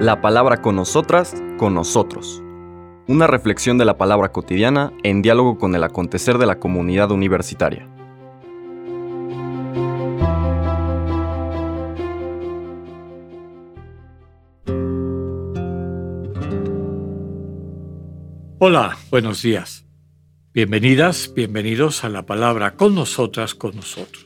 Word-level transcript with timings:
La 0.00 0.20
palabra 0.20 0.60
con 0.60 0.76
nosotras, 0.76 1.34
con 1.56 1.74
nosotros. 1.74 2.42
Una 3.06 3.26
reflexión 3.26 3.78
de 3.78 3.84
la 3.84 3.98
palabra 3.98 4.32
cotidiana 4.32 4.92
en 5.02 5.22
diálogo 5.22 5.58
con 5.58 5.74
el 5.74 5.84
acontecer 5.84 6.38
de 6.38 6.46
la 6.46 6.58
comunidad 6.58 7.10
universitaria. 7.10 7.88
Hola, 18.66 18.96
buenos 19.10 19.42
días. 19.42 19.84
Bienvenidas, 20.54 21.32
bienvenidos 21.34 22.04
a 22.04 22.08
la 22.08 22.24
palabra 22.24 22.76
con 22.76 22.94
nosotras, 22.94 23.54
con 23.54 23.76
nosotros. 23.76 24.24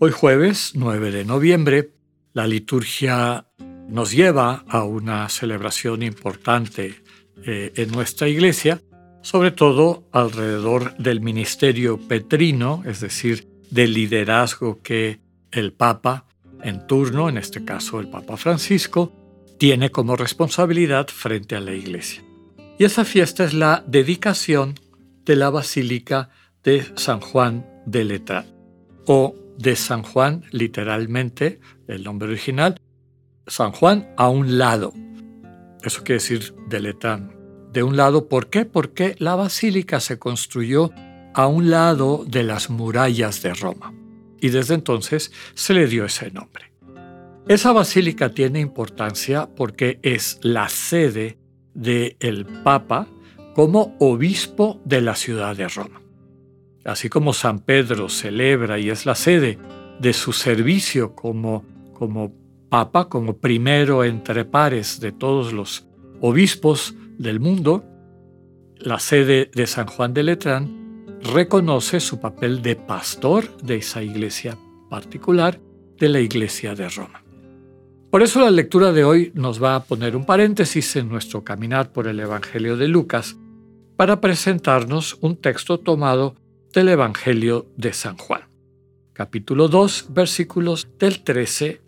Hoy 0.00 0.10
jueves 0.10 0.72
9 0.74 1.12
de 1.12 1.24
noviembre, 1.24 1.92
la 2.38 2.46
liturgia 2.46 3.46
nos 3.88 4.12
lleva 4.12 4.64
a 4.68 4.84
una 4.84 5.28
celebración 5.28 6.04
importante 6.04 7.02
eh, 7.44 7.72
en 7.74 7.90
nuestra 7.90 8.28
iglesia, 8.28 8.80
sobre 9.22 9.50
todo 9.50 10.04
alrededor 10.12 10.96
del 10.98 11.20
ministerio 11.20 11.98
petrino, 11.98 12.84
es 12.86 13.00
decir, 13.00 13.48
del 13.70 13.92
liderazgo 13.92 14.80
que 14.84 15.18
el 15.50 15.72
Papa 15.72 16.26
en 16.62 16.86
turno, 16.86 17.28
en 17.28 17.38
este 17.38 17.64
caso 17.64 17.98
el 17.98 18.08
Papa 18.08 18.36
Francisco, 18.36 19.12
tiene 19.58 19.90
como 19.90 20.14
responsabilidad 20.14 21.08
frente 21.08 21.56
a 21.56 21.60
la 21.60 21.74
iglesia. 21.74 22.22
Y 22.78 22.84
esa 22.84 23.04
fiesta 23.04 23.42
es 23.42 23.52
la 23.52 23.82
dedicación 23.84 24.74
de 25.24 25.34
la 25.34 25.50
Basílica 25.50 26.30
de 26.62 26.86
San 26.94 27.18
Juan 27.18 27.66
de 27.84 28.04
Letrán, 28.04 28.46
o 29.06 29.34
de 29.58 29.74
San 29.74 30.04
Juan, 30.04 30.44
literalmente, 30.52 31.58
el 31.88 32.04
nombre 32.04 32.28
original, 32.28 32.80
San 33.46 33.72
Juan 33.72 34.12
a 34.16 34.28
un 34.28 34.58
lado. 34.58 34.92
Eso 35.82 36.04
quiere 36.04 36.20
decir 36.20 36.54
de 36.68 36.80
Letrán. 36.80 37.34
De 37.72 37.82
un 37.82 37.96
lado, 37.96 38.28
¿por 38.28 38.48
qué? 38.48 38.64
Porque 38.64 39.14
la 39.18 39.34
basílica 39.34 40.00
se 40.00 40.18
construyó 40.18 40.90
a 41.34 41.46
un 41.46 41.70
lado 41.70 42.24
de 42.26 42.42
las 42.42 42.70
murallas 42.70 43.42
de 43.42 43.54
Roma. 43.54 43.94
Y 44.40 44.50
desde 44.50 44.74
entonces 44.74 45.32
se 45.54 45.74
le 45.74 45.86
dio 45.86 46.04
ese 46.04 46.30
nombre. 46.30 46.72
Esa 47.48 47.72
basílica 47.72 48.30
tiene 48.30 48.60
importancia 48.60 49.48
porque 49.56 49.98
es 50.02 50.38
la 50.42 50.68
sede 50.68 51.38
del 51.74 52.46
Papa 52.62 53.08
como 53.54 53.96
obispo 53.98 54.80
de 54.84 55.00
la 55.00 55.14
ciudad 55.14 55.56
de 55.56 55.68
Roma. 55.68 56.02
Así 56.84 57.08
como 57.08 57.32
San 57.32 57.60
Pedro 57.60 58.08
celebra 58.08 58.78
y 58.78 58.90
es 58.90 59.06
la 59.06 59.14
sede 59.14 59.58
de 59.98 60.12
su 60.12 60.32
servicio 60.32 61.14
como, 61.14 61.64
como 61.98 62.32
Papa, 62.68 63.08
como 63.08 63.38
primero 63.38 64.04
entre 64.04 64.44
pares 64.44 65.00
de 65.00 65.10
todos 65.10 65.52
los 65.52 65.86
obispos 66.20 66.94
del 67.18 67.40
mundo, 67.40 67.84
la 68.78 68.98
sede 68.98 69.50
de 69.54 69.66
San 69.66 69.86
Juan 69.86 70.14
de 70.14 70.22
Letrán 70.22 71.06
reconoce 71.34 71.98
su 72.00 72.20
papel 72.20 72.62
de 72.62 72.76
pastor 72.76 73.56
de 73.58 73.76
esa 73.76 74.02
iglesia 74.02 74.56
particular, 74.88 75.60
de 75.98 76.08
la 76.08 76.20
iglesia 76.20 76.74
de 76.74 76.88
Roma. 76.88 77.24
Por 78.10 78.22
eso 78.22 78.40
la 78.40 78.50
lectura 78.50 78.92
de 78.92 79.04
hoy 79.04 79.32
nos 79.34 79.62
va 79.62 79.74
a 79.74 79.84
poner 79.84 80.14
un 80.14 80.24
paréntesis 80.24 80.94
en 80.96 81.08
nuestro 81.08 81.42
caminar 81.42 81.92
por 81.92 82.06
el 82.06 82.20
Evangelio 82.20 82.76
de 82.76 82.88
Lucas 82.88 83.36
para 83.96 84.20
presentarnos 84.20 85.18
un 85.20 85.36
texto 85.36 85.80
tomado 85.80 86.36
del 86.72 86.90
Evangelio 86.90 87.66
de 87.76 87.92
San 87.92 88.16
Juan, 88.16 88.42
capítulo 89.12 89.68
2, 89.68 90.06
versículos 90.10 90.88
del 90.98 91.24
13 91.24 91.87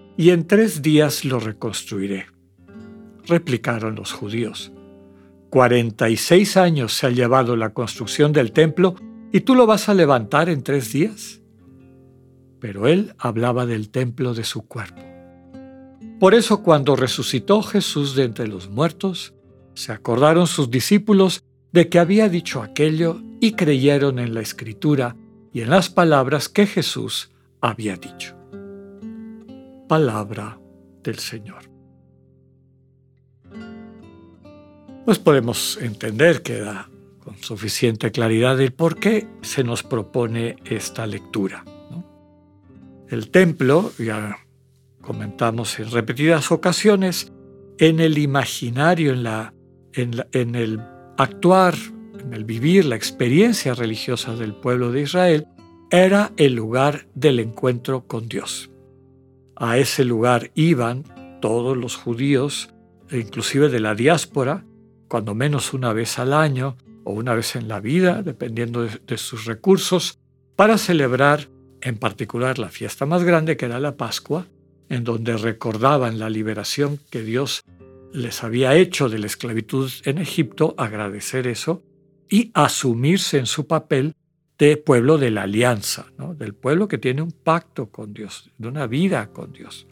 y 0.21 0.29
en 0.29 0.45
tres 0.45 0.83
días 0.83 1.25
lo 1.25 1.39
reconstruiré. 1.39 2.27
Replicaron 3.25 3.95
los 3.95 4.11
judíos, 4.11 4.71
Cuarenta 5.49 6.11
y 6.11 6.15
seis 6.15 6.57
años 6.57 6.93
se 6.93 7.07
ha 7.07 7.09
llevado 7.09 7.55
la 7.55 7.73
construcción 7.73 8.31
del 8.31 8.51
templo 8.51 8.93
y 9.31 9.39
tú 9.39 9.55
lo 9.55 9.65
vas 9.65 9.89
a 9.89 9.95
levantar 9.95 10.47
en 10.47 10.61
tres 10.61 10.93
días. 10.93 11.41
Pero 12.59 12.87
él 12.87 13.15
hablaba 13.17 13.65
del 13.65 13.89
templo 13.89 14.35
de 14.35 14.43
su 14.43 14.61
cuerpo. 14.67 15.01
Por 16.19 16.35
eso 16.35 16.61
cuando 16.61 16.95
resucitó 16.95 17.63
Jesús 17.63 18.13
de 18.15 18.25
entre 18.25 18.47
los 18.47 18.69
muertos, 18.69 19.33
se 19.73 19.91
acordaron 19.91 20.45
sus 20.45 20.69
discípulos 20.69 21.43
de 21.71 21.89
que 21.89 21.97
había 21.97 22.29
dicho 22.29 22.61
aquello 22.61 23.19
y 23.39 23.53
creyeron 23.53 24.19
en 24.19 24.35
la 24.35 24.41
escritura 24.41 25.15
y 25.51 25.61
en 25.61 25.71
las 25.71 25.89
palabras 25.89 26.47
que 26.47 26.67
Jesús 26.67 27.31
había 27.59 27.95
dicho. 27.95 28.40
Palabra 29.91 30.57
del 31.03 31.19
Señor. 31.19 31.63
Pues 35.03 35.19
podemos 35.19 35.77
entender 35.81 36.43
que 36.43 36.61
da 36.61 36.89
con 37.19 37.37
suficiente 37.39 38.09
claridad 38.09 38.61
el 38.61 38.71
por 38.71 39.01
qué 39.01 39.27
se 39.41 39.65
nos 39.65 39.83
propone 39.83 40.55
esta 40.63 41.05
lectura. 41.05 41.65
El 43.09 43.31
templo, 43.31 43.91
ya 43.99 44.37
comentamos 45.01 45.77
en 45.77 45.91
repetidas 45.91 46.53
ocasiones, 46.53 47.33
en 47.77 47.99
el 47.99 48.17
imaginario, 48.17 49.11
en, 49.11 49.23
la, 49.23 49.53
en, 49.91 50.55
el 50.55 50.79
actuar, 51.17 51.75
en 52.17 52.33
el 52.33 52.45
vivir 52.45 52.85
la 52.85 52.95
experiencia 52.95 53.73
religiosa 53.73 54.37
del 54.37 54.55
pueblo 54.55 54.93
de 54.93 55.01
Israel, 55.01 55.47
era 55.89 56.31
el 56.37 56.53
lugar 56.53 57.09
del 57.13 57.41
encuentro 57.41 58.07
con 58.07 58.29
Dios. 58.29 58.71
A 59.63 59.77
ese 59.77 60.03
lugar 60.05 60.49
iban 60.55 61.03
todos 61.39 61.77
los 61.77 61.95
judíos, 61.95 62.73
inclusive 63.11 63.69
de 63.69 63.79
la 63.79 63.93
diáspora, 63.93 64.65
cuando 65.07 65.35
menos 65.35 65.75
una 65.75 65.93
vez 65.93 66.17
al 66.17 66.33
año 66.33 66.77
o 67.03 67.13
una 67.13 67.35
vez 67.35 67.55
en 67.55 67.67
la 67.67 67.79
vida, 67.79 68.23
dependiendo 68.23 68.87
de 68.87 69.17
sus 69.19 69.45
recursos, 69.45 70.17
para 70.55 70.79
celebrar 70.79 71.47
en 71.81 71.99
particular 71.99 72.57
la 72.57 72.69
fiesta 72.69 73.05
más 73.05 73.23
grande 73.23 73.55
que 73.55 73.65
era 73.65 73.79
la 73.79 73.97
Pascua, 73.97 74.47
en 74.89 75.03
donde 75.03 75.37
recordaban 75.37 76.17
la 76.17 76.31
liberación 76.31 76.99
que 77.11 77.21
Dios 77.21 77.61
les 78.11 78.43
había 78.43 78.75
hecho 78.75 79.09
de 79.09 79.19
la 79.19 79.27
esclavitud 79.27 79.91
en 80.05 80.17
Egipto, 80.17 80.73
agradecer 80.75 81.45
eso 81.45 81.83
y 82.27 82.49
asumirse 82.55 83.37
en 83.37 83.45
su 83.45 83.67
papel 83.67 84.15
de 84.61 84.77
pueblo 84.77 85.17
de 85.17 85.31
la 85.31 85.41
alianza, 85.41 86.05
del 86.37 86.53
pueblo 86.53 86.87
que 86.87 86.99
tiene 86.99 87.23
un 87.23 87.31
pacto 87.31 87.89
con 87.89 88.13
Dios, 88.13 88.51
de 88.59 88.67
una 88.67 88.85
vida 88.85 89.31
con 89.33 89.51
Dios. 89.53 89.87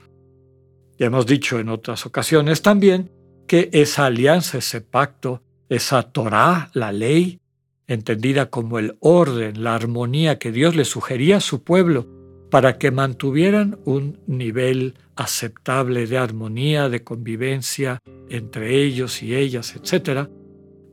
Ya 1.00 1.08
hemos 1.08 1.26
dicho 1.26 1.58
en 1.58 1.70
otras 1.70 2.06
ocasiones 2.06 2.62
también 2.62 3.10
que 3.48 3.72
esa 3.74 4.06
alianza, 4.06 4.60
ese 4.60 4.82
pacto, 4.82 5.42
esa 5.70 6.04
Torá, 6.04 6.70
la 6.76 6.92
ley, 6.92 7.40
entendida 7.88 8.52
como 8.52 8.78
el 8.78 8.96
orden, 9.00 9.64
la 9.64 9.74
armonía 9.74 10.38
que 10.38 10.52
Dios 10.52 10.76
le 10.76 10.86
sugería 10.86 11.38
a 11.38 11.42
su 11.42 11.64
pueblo 11.64 12.06
para 12.52 12.78
que 12.78 12.92
mantuvieran 12.92 13.80
un 13.86 14.20
nivel 14.28 14.94
aceptable 15.16 16.06
de 16.06 16.20
armonía, 16.20 16.90
de 16.90 17.04
convivencia 17.04 18.04
entre 18.30 18.84
ellos 18.84 19.24
y 19.24 19.34
ellas, 19.34 19.76
etc., 19.76 20.30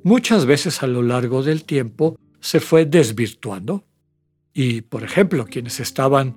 muchas 0.02 0.46
veces 0.46 0.82
a 0.82 0.86
lo 0.86 1.02
largo 1.02 1.42
del 1.42 1.64
tiempo 1.64 2.16
se 2.40 2.60
fue 2.60 2.86
desvirtuando. 2.86 3.84
Y, 4.52 4.82
por 4.82 5.04
ejemplo, 5.04 5.46
quienes 5.46 5.80
estaban 5.80 6.36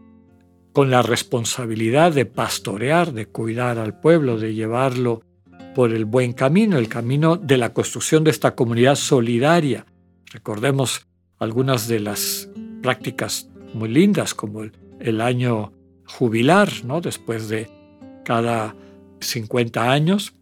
con 0.73 0.91
la 0.91 1.01
responsabilidad 1.01 2.13
de 2.13 2.25
pastorear, 2.25 3.13
de 3.13 3.25
cuidar 3.25 3.77
al 3.77 3.99
pueblo, 3.99 4.37
de 4.37 4.53
llevarlo 4.53 5.23
por 5.75 5.93
el 5.93 6.05
buen 6.05 6.33
camino, 6.33 6.77
el 6.77 6.89
camino 6.89 7.37
de 7.37 7.57
la 7.57 7.73
construcción 7.73 8.23
de 8.23 8.31
esta 8.31 8.55
comunidad 8.55 8.95
solidaria. 8.95 9.85
Recordemos 10.31 11.07
algunas 11.39 11.87
de 11.87 11.99
las 11.99 12.49
prácticas 12.81 13.49
muy 13.73 13.89
lindas, 13.89 14.33
como 14.33 14.63
el, 14.99 15.21
año 15.21 15.73
jubilar, 16.05 16.69
¿no? 16.83 17.01
después 17.01 17.49
de 17.49 17.69
cada 18.25 18.75
50 19.21 19.91
años, 19.91 20.33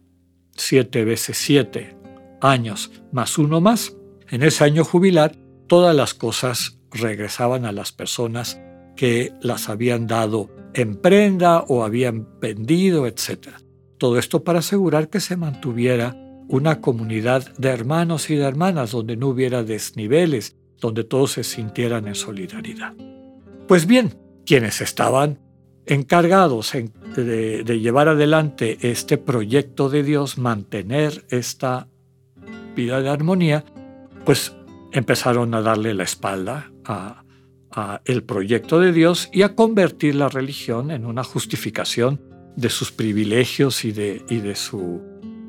siete 0.56 1.04
veces 1.04 1.36
siete 1.36 1.96
años 2.40 2.90
más 3.12 3.38
uno 3.38 3.60
más. 3.60 3.94
En 4.30 4.42
ese 4.42 4.64
año 4.64 4.84
jubilar, 4.84 5.36
todas 5.68 5.94
las 5.94 6.14
cosas 6.14 6.78
regresaban 6.90 7.64
a 7.64 7.72
las 7.72 7.92
personas 7.92 8.60
que 8.96 9.32
las 9.40 9.68
habían 9.68 10.06
dado 10.06 10.50
en 10.74 10.96
prenda 10.96 11.60
o 11.60 11.84
habían 11.84 12.26
vendido, 12.40 13.06
etc. 13.06 13.50
Todo 13.98 14.18
esto 14.18 14.42
para 14.42 14.58
asegurar 14.58 15.08
que 15.08 15.20
se 15.20 15.36
mantuviera 15.36 16.16
una 16.48 16.80
comunidad 16.80 17.54
de 17.58 17.68
hermanos 17.68 18.30
y 18.30 18.36
de 18.36 18.44
hermanas 18.44 18.90
donde 18.90 19.16
no 19.16 19.28
hubiera 19.28 19.62
desniveles, 19.62 20.56
donde 20.80 21.04
todos 21.04 21.32
se 21.32 21.44
sintieran 21.44 22.08
en 22.08 22.14
solidaridad. 22.14 22.94
Pues 23.68 23.86
bien, 23.86 24.14
quienes 24.46 24.80
estaban 24.80 25.38
encargados 25.84 26.72
de, 26.72 27.62
de, 27.64 27.80
llevar 27.80 28.08
adelante 28.08 28.78
este 28.80 29.18
proyecto 29.18 29.88
de 29.88 30.02
Dios, 30.02 30.38
mantener 30.38 31.24
esta 31.30 31.88
vida 32.74 33.00
de 33.00 33.08
armonía, 33.08 33.64
pues 34.24 34.54
empezaron 34.92 35.54
a 35.54 35.62
darle 35.62 35.94
la 35.94 36.04
espalda 36.04 36.70
a, 36.84 37.24
el 38.06 38.24
proyecto 38.24 38.80
de 38.80 38.92
Dios 38.92 39.28
y 39.32 39.42
a 39.42 39.54
convertir 39.54 40.16
la 40.16 40.28
religión 40.28 40.90
en 40.90 41.06
una 41.06 41.22
justificación 41.22 42.20
de 42.56 42.70
sus 42.70 42.90
privilegios 42.90 43.84
y 43.84 43.92
de, 43.92 44.24
y 44.28 44.38
de 44.38 44.56
su 44.56 45.00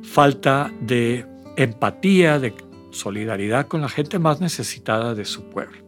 falta 0.03 0.71
de 0.79 1.25
empatía, 1.57 2.37
de 2.39 2.53
solidaridad 2.91 3.67
con 3.67 3.81
la 3.81 3.89
gente 3.89 4.19
más 4.19 4.41
necesitada 4.41 5.15
de 5.15 5.25
su 5.25 5.49
pueblo. 5.49 5.79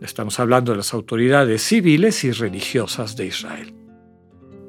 Estamos 0.00 0.38
hablando 0.38 0.70
de 0.72 0.78
las 0.78 0.94
autoridades 0.94 1.62
civiles 1.62 2.22
y 2.22 2.30
religiosas 2.30 3.16
de 3.16 3.26
Israel. 3.26 3.74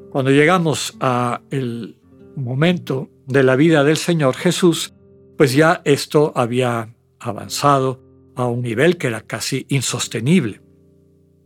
Cuando 0.09 0.31
llegamos 0.31 0.97
a 0.99 1.41
el 1.51 1.97
momento 2.35 3.11
de 3.27 3.43
la 3.43 3.55
vida 3.55 3.83
del 3.83 3.97
Señor 3.97 4.35
Jesús, 4.35 4.93
pues 5.37 5.53
ya 5.53 5.81
esto 5.85 6.33
había 6.35 6.95
avanzado 7.19 8.01
a 8.35 8.45
un 8.45 8.61
nivel 8.61 8.97
que 8.97 9.07
era 9.07 9.21
casi 9.21 9.65
insostenible. 9.69 10.61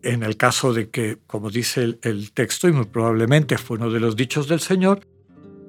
En 0.03 0.21
el 0.23 0.37
caso 0.37 0.73
de 0.73 0.89
que, 0.89 1.17
como 1.27 1.49
dice 1.49 1.97
el, 2.01 2.31
texto, 2.33 2.67
y 2.67 2.73
muy 2.73 2.85
probablemente 2.85 3.57
fue 3.57 3.77
uno 3.77 3.89
de 3.89 3.99
los 3.99 4.15
dichos 4.15 4.47
del 4.47 4.59
Señor, 4.59 5.07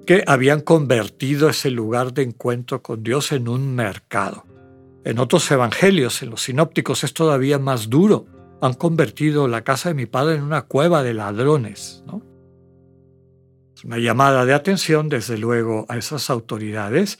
que 0.06 0.24
habían 0.26 0.60
convertido 0.60 1.48
ese 1.48 1.70
lugar 1.70 2.12
de 2.12 2.22
encuentro 2.22 2.82
con 2.82 3.02
Dios 3.02 3.32
en 3.32 3.48
un 3.48 3.74
mercado. 3.74 4.44
En 5.04 5.18
otros 5.18 5.50
evangelios, 5.50 6.22
en 6.22 6.30
los 6.30 6.42
sinópticos, 6.42 7.04
es 7.04 7.14
todavía 7.14 7.58
más 7.58 7.88
duro. 7.88 8.26
Han 8.60 8.74
convertido 8.74 9.48
la 9.48 9.62
casa 9.62 9.90
de 9.90 9.94
mi 9.94 10.06
padre 10.06 10.36
en 10.36 10.42
una 10.42 10.62
cueva 10.62 11.02
de 11.02 11.14
ladrones. 11.14 12.04
Es 13.76 13.84
una 13.84 13.98
llamada 13.98 14.44
de 14.44 14.54
atención, 14.54 15.08
desde 15.08 15.38
luego, 15.38 15.86
a 15.88 15.96
esas 15.96 16.28
autoridades, 16.28 17.18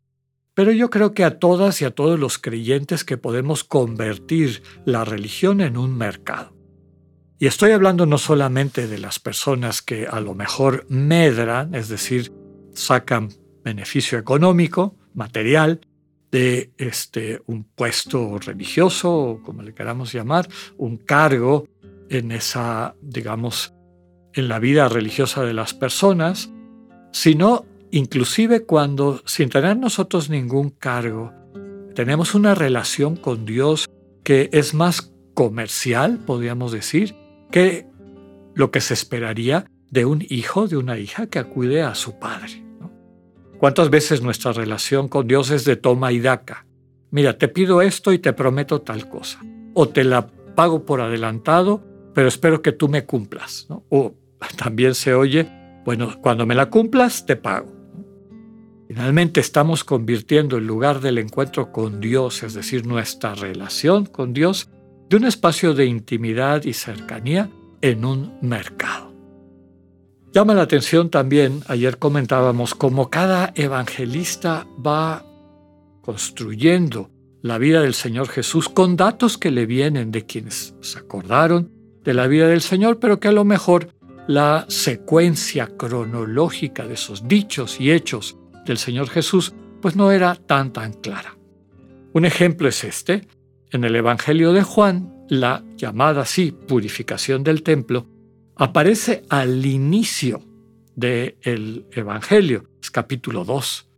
pero 0.54 0.72
yo 0.72 0.88
creo 0.90 1.12
que 1.12 1.24
a 1.24 1.38
todas 1.38 1.82
y 1.82 1.84
a 1.84 1.90
todos 1.90 2.18
los 2.18 2.38
creyentes 2.38 3.04
que 3.04 3.16
podemos 3.16 3.64
convertir 3.64 4.62
la 4.84 5.04
religión 5.04 5.60
en 5.60 5.76
un 5.76 5.96
mercado. 5.96 6.54
Y 7.38 7.46
estoy 7.46 7.72
hablando 7.72 8.06
no 8.06 8.18
solamente 8.18 8.86
de 8.86 8.98
las 8.98 9.18
personas 9.18 9.82
que 9.82 10.06
a 10.06 10.20
lo 10.20 10.34
mejor 10.34 10.86
medran, 10.88 11.74
es 11.74 11.88
decir, 11.88 12.32
sacan 12.72 13.28
beneficio 13.64 14.18
económico, 14.18 14.96
material, 15.14 15.80
de 16.30 16.72
este, 16.78 17.42
un 17.46 17.64
puesto 17.64 18.38
religioso, 18.38 19.12
o 19.12 19.42
como 19.42 19.62
le 19.62 19.72
queramos 19.72 20.12
llamar, 20.12 20.48
un 20.76 20.96
cargo 20.96 21.68
en 22.08 22.32
esa, 22.32 22.96
digamos, 23.00 23.74
en 24.32 24.48
la 24.48 24.58
vida 24.58 24.88
religiosa 24.88 25.44
de 25.44 25.54
las 25.54 25.74
personas, 25.74 26.50
sino 27.12 27.66
inclusive 27.94 28.64
cuando, 28.64 29.22
sin 29.24 29.48
tener 29.48 29.76
nosotros 29.76 30.28
ningún 30.28 30.70
cargo, 30.70 31.32
tenemos 31.94 32.34
una 32.34 32.54
relación 32.56 33.14
con 33.14 33.44
Dios 33.44 33.88
que 34.24 34.50
es 34.52 34.74
más 34.74 35.14
comercial, 35.32 36.18
podríamos 36.18 36.72
decir, 36.72 37.14
que 37.52 37.86
lo 38.54 38.72
que 38.72 38.80
se 38.80 38.94
esperaría 38.94 39.66
de 39.92 40.06
un 40.06 40.26
hijo, 40.28 40.66
de 40.66 40.76
una 40.76 40.98
hija 40.98 41.28
que 41.28 41.38
acude 41.38 41.82
a 41.82 41.94
su 41.94 42.18
padre. 42.18 42.64
¿Cuántas 43.58 43.90
veces 43.90 44.22
nuestra 44.22 44.52
relación 44.52 45.06
con 45.06 45.28
Dios 45.28 45.50
es 45.50 45.64
de 45.64 45.76
toma 45.76 46.10
y 46.10 46.18
daca? 46.18 46.66
Mira, 47.12 47.38
te 47.38 47.46
pido 47.46 47.80
esto 47.80 48.12
y 48.12 48.18
te 48.18 48.32
prometo 48.32 48.80
tal 48.80 49.08
cosa. 49.08 49.38
O 49.72 49.88
te 49.88 50.02
la 50.02 50.26
pago 50.56 50.84
por 50.84 51.00
adelantado, 51.00 51.84
pero 52.12 52.26
espero 52.26 52.60
que 52.60 52.72
tú 52.72 52.88
me 52.88 53.04
cumplas. 53.04 53.68
O 53.88 54.14
también 54.56 54.96
se 54.96 55.14
oye, 55.14 55.48
bueno, 55.84 56.20
cuando 56.20 56.44
me 56.44 56.56
la 56.56 56.70
cumplas, 56.70 57.24
te 57.24 57.36
pago. 57.36 57.73
Finalmente 58.88 59.40
estamos 59.40 59.82
convirtiendo 59.82 60.58
el 60.58 60.66
lugar 60.66 61.00
del 61.00 61.18
encuentro 61.18 61.72
con 61.72 62.00
Dios, 62.00 62.42
es 62.42 62.54
decir, 62.54 62.86
nuestra 62.86 63.34
relación 63.34 64.06
con 64.06 64.32
Dios, 64.34 64.68
de 65.08 65.16
un 65.16 65.24
espacio 65.24 65.74
de 65.74 65.86
intimidad 65.86 66.64
y 66.64 66.74
cercanía 66.74 67.50
en 67.80 68.04
un 68.04 68.38
mercado. 68.42 69.12
Llama 70.32 70.54
la 70.54 70.62
atención 70.62 71.10
también, 71.10 71.62
ayer 71.68 71.98
comentábamos, 71.98 72.74
cómo 72.74 73.08
cada 73.08 73.52
evangelista 73.54 74.66
va 74.84 75.24
construyendo 76.02 77.10
la 77.40 77.58
vida 77.58 77.82
del 77.82 77.94
Señor 77.94 78.28
Jesús 78.28 78.68
con 78.68 78.96
datos 78.96 79.38
que 79.38 79.50
le 79.50 79.64
vienen 79.64 80.10
de 80.10 80.26
quienes 80.26 80.74
se 80.80 80.98
acordaron 80.98 81.70
de 82.02 82.14
la 82.14 82.26
vida 82.26 82.48
del 82.48 82.60
Señor, 82.60 82.98
pero 82.98 83.20
que 83.20 83.28
a 83.28 83.32
lo 83.32 83.44
mejor 83.44 83.88
la 84.26 84.66
secuencia 84.68 85.68
cronológica 85.76 86.86
de 86.86 86.94
esos 86.94 87.28
dichos 87.28 87.80
y 87.80 87.92
hechos 87.92 88.36
del 88.64 88.78
Señor 88.78 89.08
Jesús 89.08 89.54
pues 89.80 89.96
no 89.96 90.10
era 90.10 90.34
tan 90.34 90.72
tan 90.72 90.92
clara. 90.94 91.36
Un 92.12 92.24
ejemplo 92.24 92.68
es 92.68 92.84
este. 92.84 93.26
En 93.70 93.84
el 93.84 93.96
Evangelio 93.96 94.52
de 94.52 94.62
Juan, 94.62 95.12
la 95.28 95.64
llamada 95.76 96.22
así 96.22 96.52
purificación 96.52 97.42
del 97.42 97.62
templo 97.62 98.06
aparece 98.56 99.24
al 99.28 99.66
inicio 99.66 100.42
del 100.94 101.86
Evangelio, 101.90 102.68
es 102.80 102.90
capítulo 102.90 103.44
2. 103.44 103.90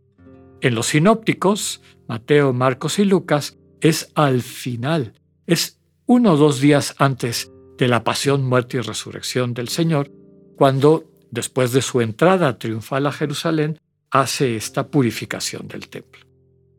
En 0.61 0.73
los 0.73 0.87
sinópticos, 0.87 1.81
Mateo, 2.07 2.53
Marcos 2.53 2.97
y 2.99 3.05
Lucas, 3.05 3.57
es 3.81 4.11
al 4.15 4.41
final, 4.41 5.13
es 5.45 5.79
uno 6.07 6.33
o 6.33 6.37
dos 6.37 6.59
días 6.59 6.95
antes 6.97 7.51
de 7.77 7.87
la 7.87 8.03
pasión, 8.03 8.43
muerte 8.43 8.77
y 8.77 8.81
resurrección 8.81 9.53
del 9.53 9.67
Señor, 9.67 10.11
cuando, 10.55 11.05
después 11.29 11.73
de 11.73 11.83
su 11.83 12.01
entrada 12.01 12.57
triunfal 12.57 13.05
a 13.05 13.11
Jerusalén, 13.11 13.77
hace 14.11 14.55
esta 14.55 14.87
purificación 14.87 15.67
del 15.67 15.89
templo. 15.89 16.21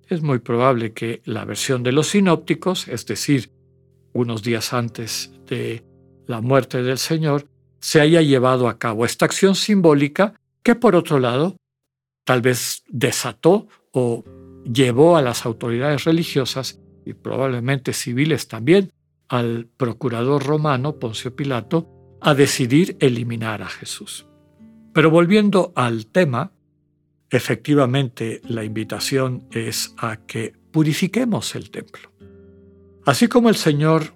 Es 0.08 0.22
muy 0.22 0.38
probable 0.38 0.92
que 0.92 1.20
la 1.24 1.44
versión 1.44 1.82
de 1.82 1.92
los 1.92 2.08
sinópticos, 2.08 2.88
es 2.88 3.04
decir, 3.06 3.50
unos 4.12 4.42
días 4.42 4.72
antes 4.72 5.30
de 5.46 5.84
la 6.26 6.40
muerte 6.40 6.82
del 6.82 6.98
Señor, 6.98 7.46
se 7.80 8.00
haya 8.00 8.22
llevado 8.22 8.68
a 8.68 8.78
cabo 8.78 9.04
esta 9.04 9.26
acción 9.26 9.54
simbólica 9.54 10.34
que 10.62 10.74
por 10.74 10.96
otro 10.96 11.18
lado 11.18 11.56
tal 12.24 12.42
vez 12.42 12.82
desató 12.88 13.68
o 13.92 14.24
llevó 14.64 15.16
a 15.16 15.22
las 15.22 15.46
autoridades 15.46 16.04
religiosas 16.04 16.80
y 17.04 17.14
probablemente 17.14 17.92
civiles 17.92 18.48
también 18.48 18.92
al 19.28 19.68
procurador 19.76 20.44
romano 20.44 20.98
Poncio 20.98 21.34
Pilato 21.34 21.88
a 22.20 22.34
decidir 22.34 22.96
eliminar 23.00 23.62
a 23.62 23.68
Jesús. 23.68 24.26
Pero 24.92 25.10
volviendo 25.10 25.72
al 25.76 26.06
tema, 26.06 26.52
efectivamente 27.30 28.40
la 28.48 28.64
invitación 28.64 29.46
es 29.50 29.94
a 29.98 30.16
que 30.16 30.54
purifiquemos 30.70 31.54
el 31.54 31.70
templo. 31.70 32.12
Así 33.04 33.28
como 33.28 33.48
el 33.48 33.56
Señor 33.56 34.14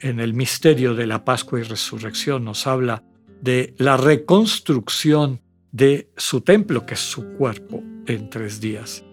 en 0.00 0.20
el 0.20 0.34
misterio 0.34 0.94
de 0.94 1.06
la 1.06 1.24
Pascua 1.24 1.60
y 1.60 1.62
Resurrección 1.62 2.44
nos 2.44 2.66
habla 2.66 3.02
de 3.40 3.74
la 3.78 3.96
reconstrucción 3.96 5.40
de 5.72 6.10
su 6.16 6.40
templo, 6.40 6.86
que 6.86 6.94
es 6.94 7.00
su 7.00 7.34
cuerpo, 7.36 7.82
en 8.06 8.30
tres 8.30 8.60
días. 8.60 9.04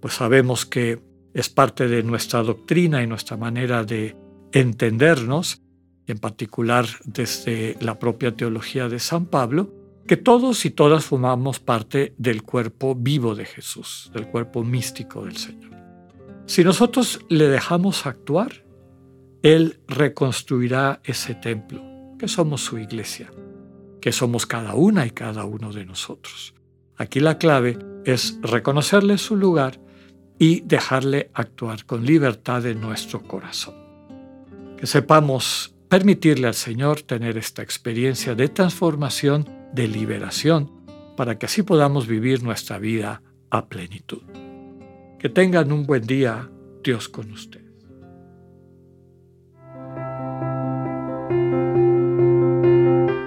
Pues 0.00 0.14
sabemos 0.14 0.64
que 0.64 1.00
es 1.34 1.48
parte 1.48 1.88
de 1.88 2.02
nuestra 2.02 2.42
doctrina 2.42 3.02
y 3.02 3.06
nuestra 3.06 3.36
manera 3.36 3.84
de 3.84 4.16
entendernos, 4.52 5.62
en 6.06 6.18
particular 6.18 6.86
desde 7.04 7.76
la 7.80 7.98
propia 7.98 8.34
teología 8.34 8.88
de 8.88 8.98
San 8.98 9.26
Pablo, 9.26 9.72
que 10.06 10.16
todos 10.16 10.64
y 10.64 10.70
todas 10.70 11.04
formamos 11.04 11.60
parte 11.60 12.14
del 12.18 12.42
cuerpo 12.42 12.94
vivo 12.94 13.34
de 13.34 13.44
Jesús, 13.44 14.10
del 14.12 14.26
cuerpo 14.26 14.64
místico 14.64 15.24
del 15.24 15.36
Señor. 15.36 15.72
Si 16.46 16.64
nosotros 16.64 17.20
le 17.28 17.48
dejamos 17.48 18.06
actuar, 18.06 18.64
Él 19.42 19.80
reconstruirá 19.86 21.00
ese 21.04 21.34
templo, 21.34 21.82
que 22.18 22.28
somos 22.28 22.62
su 22.62 22.78
iglesia. 22.78 23.30
que 24.02 24.12
somos 24.12 24.46
cada 24.46 24.74
una 24.74 25.06
y 25.06 25.12
cada 25.12 25.44
uno 25.44 25.72
de 25.72 25.86
nosotros. 25.86 26.54
Aquí 26.96 27.20
la 27.20 27.38
clave 27.38 27.78
es 28.04 28.36
reconocerle 28.42 29.16
su 29.16 29.36
lugar 29.36 29.80
y 30.40 30.60
dejarle 30.62 31.30
actuar 31.34 31.86
con 31.86 32.04
libertad 32.04 32.66
en 32.66 32.80
nuestro 32.80 33.22
corazón. 33.22 33.76
Que 34.76 34.88
sepamos 34.88 35.76
permitirle 35.92 36.46
al 36.46 36.54
Señor 36.54 37.02
tener 37.02 37.36
esta 37.36 37.60
experiencia 37.60 38.34
de 38.34 38.48
transformación, 38.48 39.46
de 39.74 39.88
liberación, 39.88 40.72
para 41.18 41.36
que 41.36 41.44
así 41.44 41.62
podamos 41.62 42.06
vivir 42.06 42.42
nuestra 42.42 42.78
vida 42.78 43.20
a 43.50 43.66
plenitud. 43.66 44.22
Que 45.18 45.28
tengan 45.28 45.70
un 45.70 45.84
buen 45.84 46.06
día, 46.06 46.48
Dios 46.82 47.10
con 47.10 47.30
ustedes. 47.30 47.66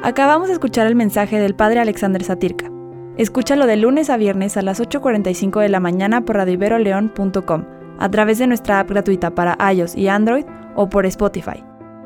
Acabamos 0.02 0.48
de 0.48 0.54
escuchar 0.54 0.88
el 0.88 0.96
mensaje 0.96 1.38
del 1.38 1.54
Padre 1.54 1.82
Alexander 1.82 2.24
Satirka. 2.24 2.72
Escúchalo 3.16 3.68
de 3.68 3.78
lunes 3.78 4.10
a 4.10 4.18
viernes 4.18 4.58
a 4.58 4.64
las 4.64 4.82
8.45 4.82 5.62
de 5.62 5.70
la 5.70 5.80
mañana 5.80 6.26
por 6.26 6.38
radioiberoleón.com, 6.38 7.66
a 8.00 8.10
través 8.10 8.40
de 8.40 8.48
nuestra 8.48 8.80
app 8.80 8.90
gratuita 8.90 9.36
para 9.36 9.56
iOS 9.72 9.96
y 9.96 10.08
Android 10.08 10.46
o 10.76 10.90
por 10.90 11.06
Spotify. 11.06 11.64